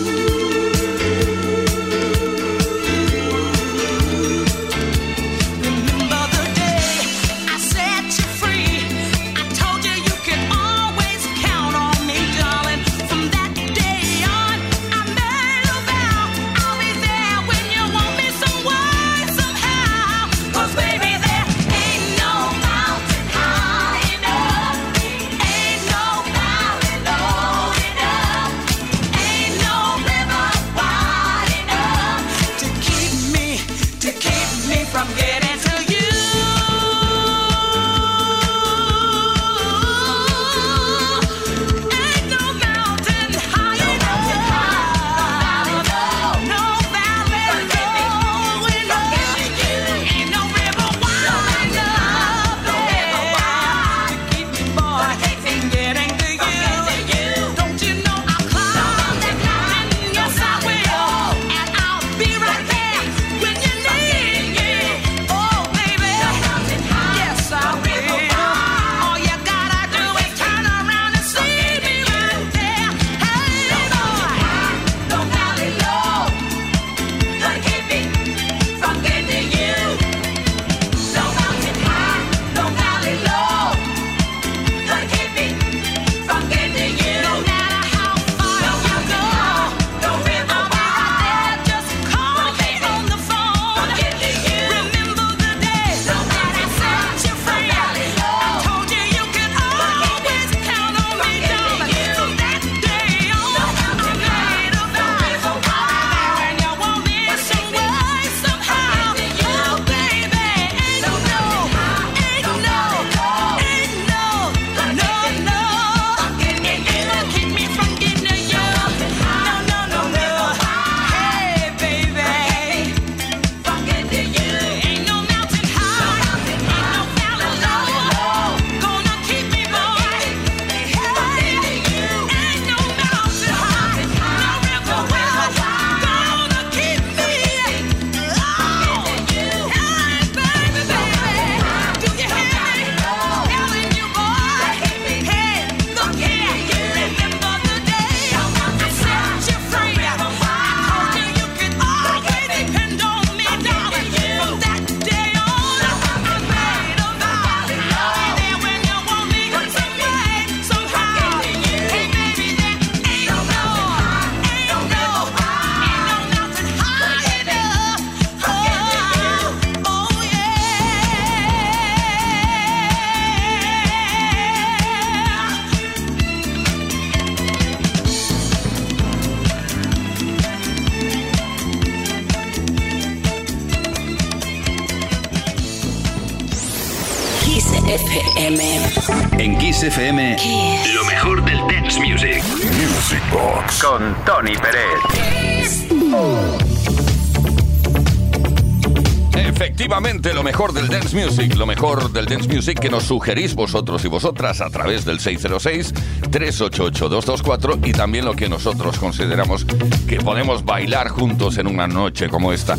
Mejor 201.81 202.11
del 202.11 202.27
dance 202.27 202.53
music 202.53 202.81
que 202.81 202.91
nos 202.91 203.05
sugerís 203.05 203.55
vosotros 203.55 204.05
y 204.05 204.09
vosotras 204.09 204.61
a 204.61 204.69
través 204.69 205.05
del 205.05 205.21
606-388-224 205.21 207.87
y 207.87 207.93
también 207.93 208.25
lo 208.25 208.35
que 208.35 208.49
nosotros 208.49 208.99
consideramos 208.99 209.65
que 210.09 210.17
podemos 210.17 210.65
bailar 210.65 211.09
juntos 211.09 211.57
en 211.57 211.69
una 211.69 211.87
noche 211.87 212.29
como 212.29 212.53
esta. 212.53 212.77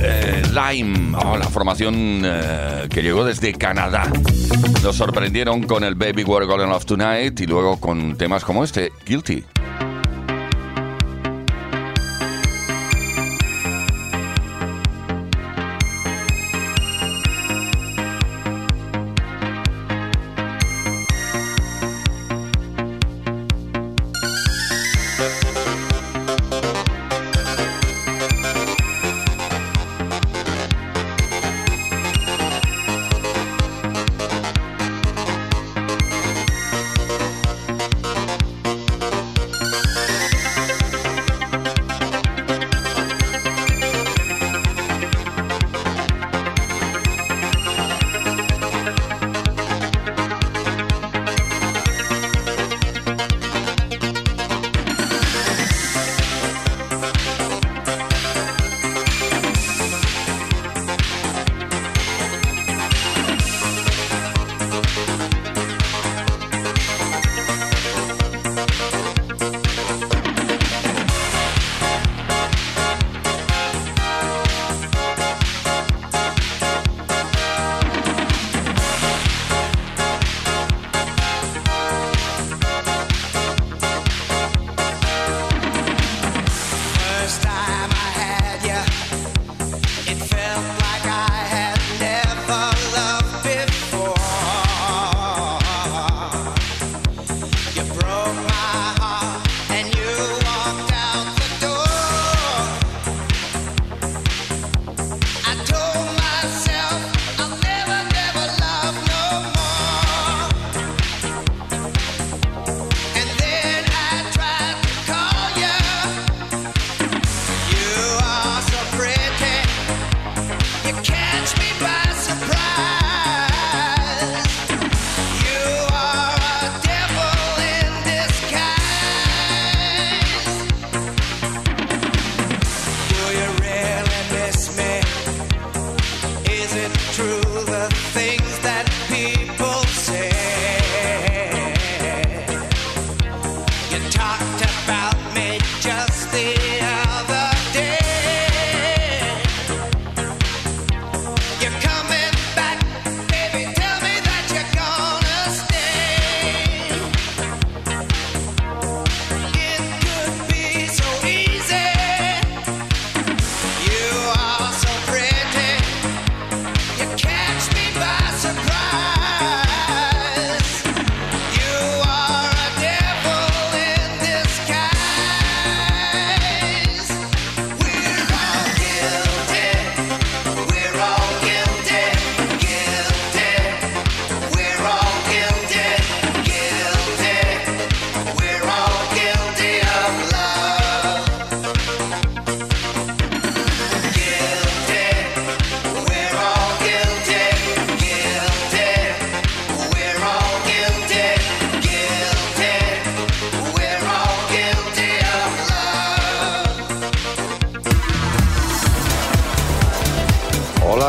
Eh, 0.00 0.44
Lime, 0.48 1.14
oh, 1.22 1.36
la 1.36 1.44
formación 1.44 2.22
eh, 2.24 2.86
que 2.88 3.02
llegó 3.02 3.22
desde 3.22 3.52
Canadá. 3.52 4.10
Nos 4.82 4.96
sorprendieron 4.96 5.64
con 5.64 5.84
el 5.84 5.94
Baby 5.94 6.24
We're 6.24 6.46
Going 6.46 6.70
Off 6.70 6.86
Tonight 6.86 7.38
y 7.38 7.46
luego 7.46 7.78
con 7.78 8.16
temas 8.16 8.44
como 8.44 8.64
este, 8.64 8.92
Guilty. 9.04 9.44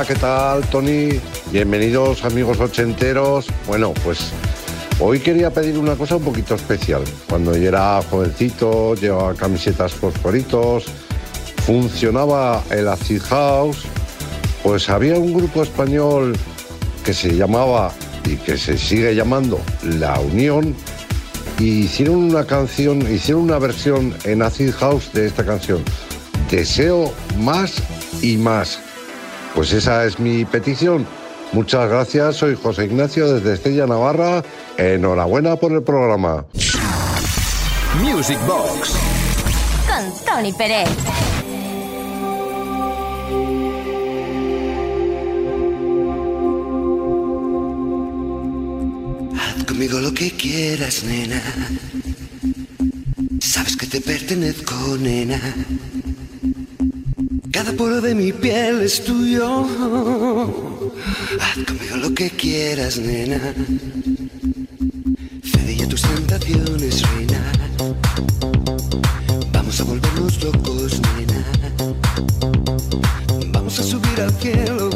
¿Qué 0.08 0.16
tal, 0.16 0.62
Tony? 0.70 1.20
Bienvenidos, 1.52 2.26
amigos 2.26 2.60
ochenteros. 2.60 3.48
Bueno, 3.68 3.94
pues 4.04 4.32
hoy 5.00 5.20
quería 5.20 5.50
pedir 5.50 5.78
una 5.78 5.96
cosa 5.96 6.18
un 6.18 6.24
poquito 6.24 6.56
especial. 6.56 7.04
Cuando 7.30 7.56
yo 7.56 7.70
era 7.70 8.02
jovencito, 8.10 8.96
llevaba 8.96 9.34
camisetas 9.34 9.94
fosforitos, 9.94 10.86
funcionaba 11.66 12.62
el 12.70 12.88
acid 12.90 13.22
house, 13.22 13.84
pues 14.62 14.90
había 14.90 15.18
un 15.18 15.34
grupo 15.34 15.64
español 15.64 16.36
que 17.06 17.14
se 17.14 17.36
llamaba 17.36 17.92
y 18.26 18.36
que 18.36 18.58
se 18.58 18.78
sigue 18.78 19.16
llamando 19.16 19.62
La 19.84 20.20
Unión 20.20 20.76
y 21.60 21.84
hicieron 21.84 22.16
una 22.16 22.46
canción, 22.46 23.02
hicieron 23.10 23.44
una 23.44 23.60
versión 23.60 24.14
en 24.26 24.42
acid 24.42 24.72
house 24.72 25.14
de 25.14 25.28
esta 25.28 25.46
canción. 25.46 25.82
Deseo 26.50 27.14
más 27.38 27.82
y 28.22 28.36
más. 28.36 28.80
Pues 29.56 29.72
esa 29.72 30.06
es 30.06 30.20
mi 30.20 30.46
petición. 30.46 31.06
Muchas 31.52 31.88
gracias, 31.88 32.38
soy 32.38 32.56
José 32.56 32.86
Ignacio 32.86 33.32
desde 33.32 33.54
Estella 33.54 33.86
Navarra. 33.86 34.44
Enhorabuena 34.78 35.56
por 35.56 35.72
el 35.72 35.84
programa. 35.84 36.46
Music 38.02 38.40
Box 38.48 38.96
Con 39.88 40.26
Tony 40.26 40.52
Pérez. 40.54 40.90
Haz 49.40 49.64
conmigo 49.66 50.00
lo 50.00 50.12
que 50.12 50.32
quieras, 50.32 51.04
nena. 51.04 51.42
Sabes 53.40 53.78
que 53.78 53.86
te 53.86 54.02
pertenezco, 54.02 54.98
nena. 55.00 55.40
Cada 57.64 57.78
poro 57.78 58.02
de 58.02 58.14
mi 58.14 58.34
piel 58.34 58.82
es 58.82 59.02
tuyo. 59.06 59.66
Haz 61.40 61.66
conmigo 61.66 61.96
lo 61.96 62.14
que 62.14 62.30
quieras, 62.30 62.98
nena. 62.98 63.40
Cede 65.46 65.78
ya 65.78 65.88
tus 65.88 66.02
tentaciones, 66.02 67.10
reina. 67.10 67.42
Vamos 69.54 69.80
a 69.80 69.84
volvernos 69.86 70.44
locos, 70.44 71.00
nena. 71.16 71.46
Vamos 73.54 73.80
a 73.80 73.84
subir 73.84 74.20
al 74.20 74.34
cielo 74.42 74.90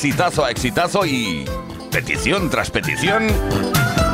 exitazo 0.00 0.46
a 0.46 0.50
exitazo 0.50 1.04
y 1.04 1.44
petición 1.90 2.48
tras 2.48 2.70
petición. 2.70 3.26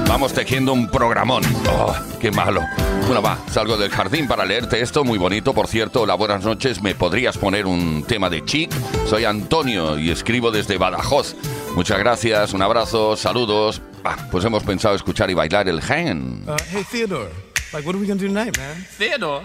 Vamos 0.08 0.32
tejiendo 0.32 0.72
un 0.72 0.90
programón. 0.90 1.44
Oh, 1.70 1.94
qué 2.20 2.32
malo. 2.32 2.60
Bueno, 3.06 3.22
va, 3.22 3.38
salgo 3.52 3.76
del 3.76 3.92
jardín 3.92 4.26
para 4.26 4.44
leerte 4.44 4.80
esto, 4.80 5.04
muy 5.04 5.16
bonito, 5.16 5.54
por 5.54 5.68
cierto. 5.68 6.02
Hola, 6.02 6.16
buenas 6.16 6.42
noches. 6.42 6.82
¿Me 6.82 6.96
podrías 6.96 7.38
poner 7.38 7.66
un 7.66 8.02
tema 8.02 8.28
de 8.28 8.44
chic? 8.44 8.72
Soy 9.08 9.26
Antonio 9.26 9.96
y 9.96 10.10
escribo 10.10 10.50
desde 10.50 10.76
Badajoz. 10.76 11.36
Muchas 11.76 12.00
gracias, 12.00 12.52
un 12.52 12.62
abrazo, 12.62 13.16
saludos. 13.16 13.80
Ah, 14.02 14.16
pues 14.32 14.44
hemos 14.44 14.64
pensado 14.64 14.96
escuchar 14.96 15.30
y 15.30 15.34
bailar 15.34 15.68
el 15.68 15.80
gen. 15.80 16.42
Uh, 16.48 16.56
hey, 16.68 16.84
Theodore. 16.90 17.30
Like, 17.72 17.86
what 17.86 17.94
are 17.94 18.00
we 18.00 18.08
gonna 18.08 18.20
do 18.20 18.26
tonight, 18.26 18.58
man? 18.58 18.84
Theodore? 18.98 19.44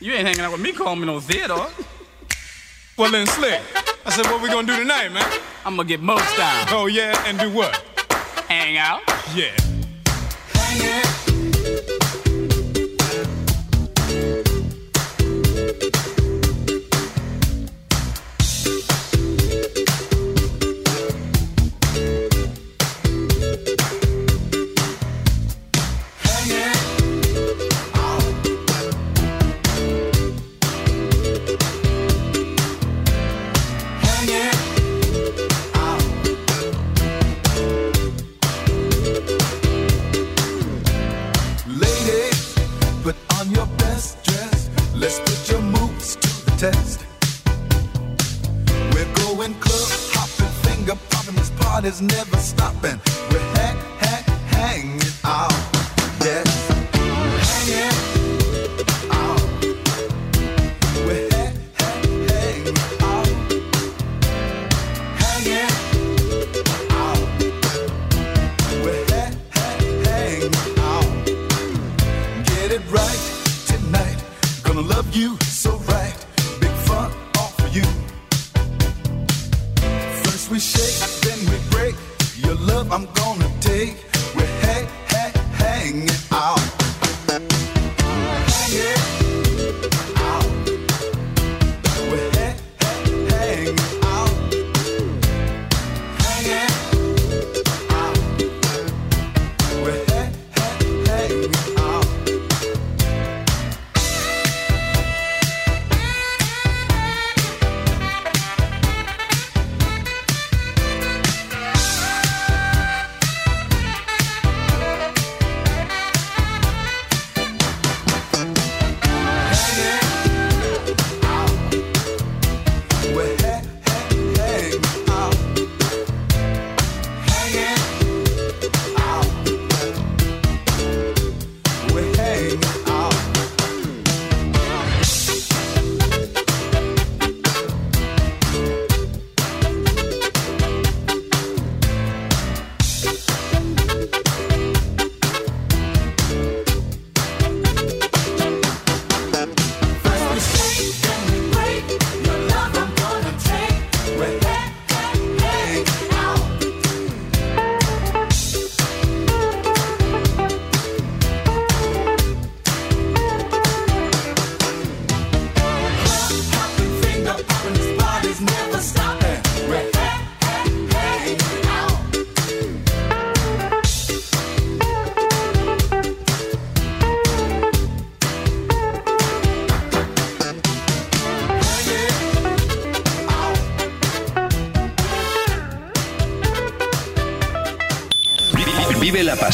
You 0.00 0.14
ain't 0.14 0.28
hanging 0.28 0.46
out 0.46 0.52
with 0.52 0.62
me 0.62 0.72
calling 0.72 1.00
me 1.00 1.04
no 1.04 1.20
Theodore. 1.20 1.68
Well, 2.96 3.10
then, 3.10 3.26
Slick. 3.26 3.60
I 4.06 4.10
said, 4.10 4.26
what 4.26 4.42
we 4.42 4.48
gonna 4.48 4.66
do 4.66 4.76
tonight, 4.76 5.08
man? 5.12 5.40
I'm 5.64 5.76
gonna 5.76 5.88
get 5.88 6.00
most 6.00 6.36
down. 6.36 6.66
Oh, 6.70 6.86
yeah? 6.86 7.22
And 7.26 7.38
do 7.38 7.50
what? 7.50 7.76
Hang 8.48 8.76
out. 8.78 9.02
Yeah. 9.34 9.67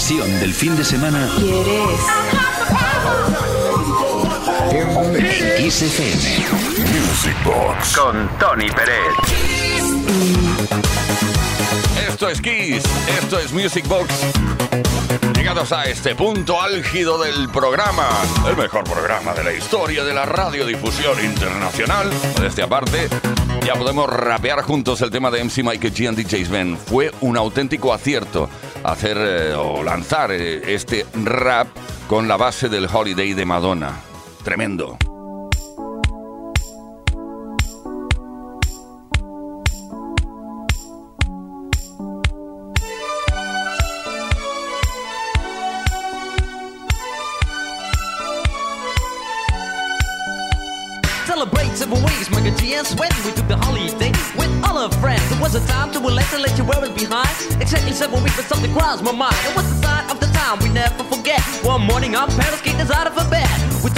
Pasión 0.04 0.38
del 0.38 0.52
fin 0.52 0.76
de 0.76 0.84
semana 0.84 1.30
¿Quieres? 1.38 2.00
en 4.70 5.56
Kiss 5.56 5.80
FM. 5.80 6.22
Music 6.92 7.34
Box 7.42 7.96
con 7.96 8.28
Tony 8.38 8.68
Pérez. 8.68 9.14
Esto 12.06 12.28
es 12.28 12.42
Kiss, 12.42 12.82
esto 13.18 13.38
es 13.38 13.54
Music 13.54 13.88
Box. 13.88 14.12
Llegados 15.34 15.72
a 15.72 15.84
este 15.84 16.14
punto 16.14 16.60
álgido 16.60 17.16
del 17.16 17.48
programa, 17.48 18.06
el 18.46 18.58
mejor 18.58 18.84
programa 18.84 19.32
de 19.32 19.42
la 19.42 19.54
historia 19.54 20.04
de 20.04 20.12
la 20.12 20.26
radiodifusión 20.26 21.24
internacional. 21.24 22.10
Desde 22.42 22.62
aparte, 22.62 23.08
ya 23.64 23.72
podemos 23.72 24.10
rapear 24.10 24.60
juntos 24.60 25.00
el 25.00 25.08
tema 25.08 25.30
de 25.30 25.42
MC 25.42 25.62
Mike 25.64 25.90
G 25.94 26.08
and 26.08 26.18
DJs 26.18 26.50
Ben. 26.50 26.76
Fue 26.76 27.10
un 27.22 27.38
auténtico 27.38 27.94
acierto 27.94 28.50
hacer 28.84 29.16
eh, 29.18 29.54
o 29.54 29.82
lanzar 29.82 30.30
eh, 30.30 30.74
este 30.74 31.06
rap 31.24 31.68
con 32.06 32.28
la 32.28 32.36
base 32.36 32.68
del 32.68 32.86
Holiday 32.86 33.32
de 33.32 33.44
Madonna. 33.44 34.00
Tremendo. 34.44 34.98
Celebrate 51.26 51.76
our 54.84 54.92
friends. 55.00 55.24
It 55.32 55.40
was 55.40 55.54
a 55.54 55.66
time 55.66 55.90
to 55.92 55.98
relax 55.98 56.34
and 56.34 56.42
let 56.42 56.56
your 56.58 56.66
worries 56.66 56.92
behind. 56.92 57.32
Exactly 57.60 57.92
seven 57.92 58.22
weeks, 58.22 58.36
but 58.36 58.44
something 58.44 58.70
crossed 58.72 59.02
my 59.02 59.12
mind. 59.12 59.36
It 59.48 59.56
was 59.56 59.64
the 59.72 59.80
sign 59.80 60.10
of 60.10 60.20
the 60.20 60.26
time 60.26 60.58
we 60.60 60.68
never 60.68 61.04
forget. 61.04 61.40
One 61.64 61.82
morning, 61.82 62.14
our 62.14 62.28
parents 62.28 62.60
kicked 62.60 62.80
us 62.80 62.90
out 62.90 63.06
of 63.06 63.14
bed. 63.30 63.48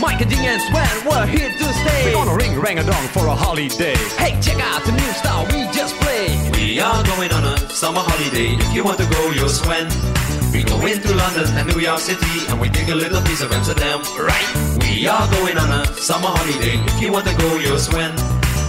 Mike 0.00 0.20
and 0.20 0.30
Ding 0.30 0.46
and 0.46 0.60
Sven, 0.62 1.08
we're 1.08 1.26
here 1.26 1.50
to 1.50 1.64
stay. 1.64 2.04
We're 2.06 2.12
gonna 2.12 2.36
ring 2.36 2.58
rang 2.60 2.78
a 2.78 2.84
dong 2.84 3.08
for 3.08 3.26
a 3.26 3.34
holiday 3.34 3.96
Hey, 4.16 4.38
check 4.40 4.60
out 4.60 4.84
the 4.84 4.92
new 4.92 5.10
style 5.20 5.44
we 5.46 5.66
just 5.72 5.94
played. 5.96 6.56
We 6.56 6.80
are 6.80 7.02
going 7.04 7.32
on 7.32 7.44
a 7.44 7.56
summer 7.70 8.00
holiday. 8.00 8.54
If 8.54 8.74
you 8.74 8.84
want 8.84 8.98
to 8.98 9.06
go, 9.06 9.30
you'll 9.30 9.48
swim. 9.48 9.88
We 10.52 10.62
go 10.64 10.84
into 10.86 11.14
London 11.14 11.46
and 11.56 11.68
New 11.68 11.80
York 11.80 12.00
City 12.00 12.46
and 12.48 12.60
we 12.60 12.68
take 12.68 12.88
a 12.88 12.94
little 12.94 13.22
piece 13.22 13.40
of 13.40 13.52
Amsterdam, 13.52 14.00
right? 14.18 14.48
We 14.80 15.06
are 15.06 15.28
going 15.30 15.58
on 15.58 15.70
a 15.80 15.86
summer 15.94 16.28
holiday. 16.28 16.78
If 16.90 17.00
you 17.02 17.12
want 17.12 17.26
to 17.26 17.36
go, 17.36 17.58
you'll 17.58 17.78
swim. 17.78 18.12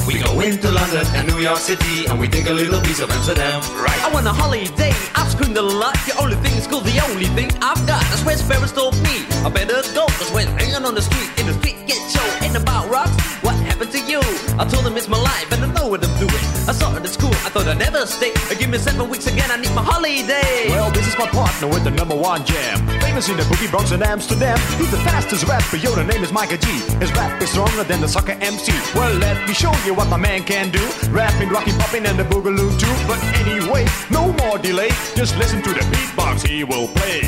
We 0.09 0.17
go 0.17 0.39
into 0.39 0.71
London 0.71 1.05
and 1.13 1.27
New 1.27 1.37
York 1.37 1.59
City 1.59 2.07
and 2.07 2.19
we 2.19 2.27
take 2.27 2.49
a 2.49 2.51
little 2.51 2.81
piece 2.81 2.99
of 2.99 3.11
Amsterdam, 3.11 3.61
right? 3.77 4.01
I 4.01 4.09
want 4.11 4.25
a 4.25 4.33
holiday. 4.33 4.89
I've 5.13 5.29
screamed 5.29 5.55
a 5.55 5.61
lot. 5.61 5.93
The 6.07 6.17
only 6.19 6.35
thing 6.37 6.57
is 6.57 6.65
cool. 6.65 6.81
The 6.81 6.99
only 7.11 7.27
thing 7.37 7.51
I've 7.61 7.85
got. 7.85 8.01
That's 8.09 8.25
where 8.25 8.35
Sparrows 8.35 8.71
told 8.71 8.95
me. 9.05 9.21
I 9.45 9.49
better 9.53 9.85
go. 9.93 10.07
That's 10.17 10.33
when 10.33 10.47
hanging 10.57 10.83
on 10.83 10.95
the 10.95 11.03
street. 11.03 11.29
In 11.37 11.45
the 11.45 11.53
street 11.53 11.85
get 11.85 12.01
show. 12.09 12.25
Ain't 12.43 12.57
about 12.57 12.89
rocks. 12.89 13.13
What 13.45 13.53
happened 13.69 13.91
to 13.91 13.99
you? 13.99 14.19
I 14.57 14.65
told 14.65 14.83
them 14.83 14.97
it's 14.97 15.07
my 15.07 15.21
life 15.21 15.51
and 15.51 15.63
I 15.63 15.71
know 15.73 15.87
what 15.87 16.03
I'm 16.03 16.17
doing. 16.17 16.43
I 16.65 16.73
saw 16.73 16.89
it 16.97 17.05
at 17.05 17.13
school. 17.13 17.35
I 17.45 17.49
thought 17.53 17.67
I'd 17.67 17.77
never 17.77 18.07
stay. 18.07 18.33
Give 18.57 18.69
me 18.69 18.79
seven 18.79 19.07
weeks 19.09 19.27
again. 19.27 19.51
I 19.51 19.57
need 19.57 19.73
my 19.73 19.83
holiday. 19.83 20.69
Well, 20.69 20.89
this 20.89 21.07
is 21.07 21.17
my 21.19 21.27
partner 21.27 21.67
with 21.67 21.83
the 21.83 21.91
number 21.91 22.15
one 22.15 22.43
jam. 22.45 22.81
Famous 22.99 23.29
in 23.29 23.37
the 23.37 23.43
boogie 23.43 23.69
Bronx 23.69 23.91
and 23.91 24.03
Amsterdam. 24.03 24.57
He's 24.77 24.91
the 24.91 24.97
fastest 24.97 25.45
rapper, 25.45 25.77
yo, 25.77 25.95
the 25.95 26.03
name 26.03 26.23
is 26.23 26.33
Micah 26.33 26.57
G. 26.57 26.67
His 26.99 27.11
rap 27.13 27.41
is 27.41 27.49
stronger 27.51 27.83
than 27.83 28.01
the 28.01 28.07
soccer 28.07 28.37
MC. 28.41 28.73
Well, 28.93 29.13
let 29.19 29.47
me 29.47 29.53
show 29.53 29.71
you 29.85 29.98
what 29.99 30.07
my 30.07 30.15
man 30.15 30.43
can 30.43 30.69
do. 30.71 30.79
Rapping, 31.09 31.49
rocking, 31.49 31.77
popping, 31.77 32.05
and 32.05 32.17
the 32.17 32.23
boogaloo 32.23 32.71
too. 32.79 32.95
But 33.05 33.21
anyway, 33.41 33.85
no 34.09 34.31
more 34.41 34.57
delay. 34.57 34.91
Just 35.13 35.37
listen 35.37 35.61
to 35.61 35.73
the 35.73 35.81
beatbox 35.91 36.47
he 36.47 36.63
will 36.63 36.87
play. 36.87 37.19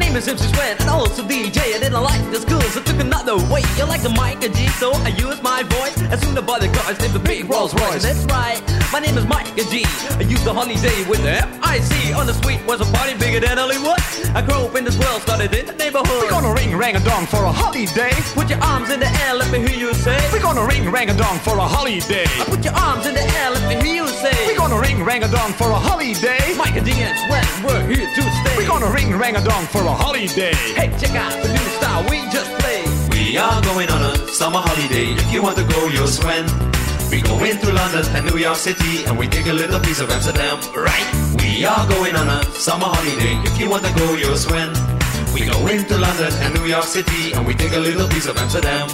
name 0.08 0.16
is 0.16 0.28
MC 0.28 0.48
Sven 0.48 0.76
and 0.80 0.88
also 0.88 1.22
DJ. 1.22 1.58
I 1.76 1.78
didn't 1.78 2.02
like 2.02 2.22
the 2.30 2.40
school, 2.40 2.60
so 2.72 2.80
took 2.80 3.00
another 3.00 3.36
way. 3.52 3.62
You 3.76 3.84
like 3.84 4.02
the 4.02 4.10
mic 4.10 4.42
and 4.42 4.54
G, 4.54 4.66
so 4.80 4.92
I 5.04 5.08
used 5.08 5.42
my 5.42 5.62
voice. 5.62 6.00
As 6.12 6.20
soon 6.20 6.32
as 6.32 6.38
I 6.38 6.46
bought 6.46 6.60
the 6.60 6.68
car, 6.68 6.84
I 6.88 6.92
named 6.96 7.14
the 7.14 7.18
big 7.18 7.48
Rolls 7.50 7.74
Royce. 7.74 8.02
That's 8.02 8.24
right, 8.32 8.60
my 8.92 9.00
name 9.00 9.18
is 9.18 9.26
Mike 9.26 9.48
and 9.58 9.68
G. 9.68 9.84
I 10.16 10.22
used 10.22 10.44
the 10.44 10.54
holiday 10.54 11.04
with 11.08 11.22
the 11.22 11.44
F-I-C. 11.44 12.12
On 12.14 12.26
the 12.26 12.34
street 12.34 12.60
was 12.66 12.80
a 12.80 12.88
party 12.96 13.14
bigger 13.18 13.40
than 13.40 13.58
Hollywood. 13.58 14.00
I 14.34 14.40
grew 14.40 14.64
up 14.64 14.76
in 14.76 14.84
this 14.84 14.96
world, 14.98 15.20
started 15.22 15.52
in 15.54 15.66
the 15.66 15.74
neighborhood. 15.74 16.22
We're 16.24 16.30
gonna 16.30 16.54
ring 16.54 16.76
rang 16.76 16.96
a 16.96 17.00
dong 17.04 17.26
for 17.26 17.44
a 17.44 17.52
holiday. 17.52 18.12
Put 18.32 18.48
your 18.48 18.62
arms 18.62 18.90
in 18.90 19.00
the 19.00 19.10
air, 19.28 19.34
let 19.34 19.50
me 19.52 19.60
hear 19.60 19.76
you 19.76 19.94
say. 19.94 20.16
We're 20.32 20.40
gonna 20.40 20.64
ring 20.64 20.88
rang 20.90 21.10
a 21.10 21.16
dong 21.16 21.38
for 21.40 21.56
a 21.58 21.68
holiday. 21.68 22.24
I 22.40 22.44
put 22.48 22.64
your 22.64 22.74
arms 22.74 23.04
in 23.06 23.14
the 23.14 23.26
air, 23.40 23.50
let 23.50 23.64
me 23.68 23.76
hear 23.84 24.04
you 24.04 24.08
say. 24.08 24.36
We're 24.46 24.56
gonna 24.56 24.80
ring 24.80 25.04
rang 25.04 25.22
a 25.24 25.28
dong 25.28 25.52
for 25.52 25.68
a 25.68 25.78
holiday. 25.78 26.40
Mike 26.56 26.76
and 26.76 26.86
D 26.86 26.92
and 26.96 27.18
Sven, 27.18 27.46
we're 27.64 27.84
here 27.92 28.08
to 28.08 28.22
stay. 28.22 28.56
We're 28.56 28.68
gonna 28.68 28.90
ring 28.90 29.12
rang 29.16 29.36
a 29.36 29.44
dong 29.44 29.66
for 29.66 29.82
a 29.82 29.97
holiday. 29.98 30.54
Hey, 30.78 30.88
check 31.00 31.14
out 31.18 31.34
the 31.42 31.48
new 31.48 31.68
style 31.78 32.02
we 32.10 32.18
just 32.30 32.50
played. 32.62 32.88
We 33.12 33.36
are 33.36 33.60
going 33.62 33.90
on 33.90 34.02
a 34.02 34.14
summer 34.28 34.62
holiday. 34.62 35.12
If 35.12 35.32
you 35.32 35.42
want 35.42 35.56
to 35.58 35.64
go, 35.64 35.86
you'll 35.88 36.06
swim. 36.06 36.46
We 37.10 37.22
go 37.22 37.42
into 37.42 37.72
London 37.72 38.04
and 38.14 38.26
New 38.30 38.38
York 38.38 38.56
City 38.56 39.04
and 39.06 39.18
we 39.18 39.26
take 39.26 39.46
a 39.46 39.52
little 39.52 39.80
piece 39.80 40.00
of 40.00 40.10
Amsterdam, 40.10 40.58
right? 40.76 41.08
We 41.42 41.64
are 41.64 41.84
going 41.88 42.14
on 42.14 42.28
a 42.28 42.44
summer 42.52 42.86
holiday. 42.86 43.34
If 43.48 43.58
you 43.58 43.68
want 43.68 43.84
to 43.84 43.92
go, 43.98 44.14
you'll 44.14 44.36
swim. 44.36 44.70
We 45.34 45.46
go 45.46 45.66
into 45.66 45.96
London 45.98 46.32
and 46.44 46.54
New 46.54 46.66
York 46.66 46.84
City 46.84 47.32
and 47.32 47.46
we 47.46 47.54
take 47.54 47.72
a 47.72 47.80
little 47.80 48.08
piece 48.08 48.26
of 48.26 48.36
Amsterdam. 48.36 48.88